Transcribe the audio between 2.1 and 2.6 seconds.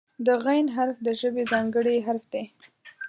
دی.